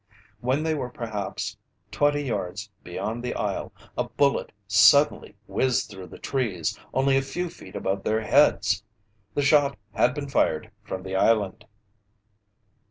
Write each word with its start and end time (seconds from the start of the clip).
When 0.39 0.63
they 0.63 0.73
were 0.73 0.89
perhaps 0.89 1.57
twenty 1.91 2.23
yards 2.23 2.71
beyond 2.83 3.21
the 3.23 3.35
isle, 3.35 3.71
a 3.95 4.05
bullet 4.05 4.51
suddenly 4.65 5.35
whizzed 5.47 5.91
through 5.91 6.07
the 6.07 6.17
trees, 6.17 6.75
only 6.91 7.17
a 7.17 7.21
few 7.21 7.51
feet 7.51 7.75
above 7.75 8.01
their 8.01 8.21
heads. 8.21 8.81
The 9.35 9.43
shot 9.43 9.77
had 9.93 10.15
been 10.15 10.27
fired 10.27 10.71
from 10.85 11.03
the 11.03 11.15
island. 11.15 11.65